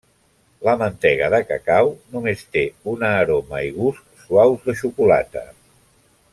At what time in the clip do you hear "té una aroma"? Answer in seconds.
2.57-3.61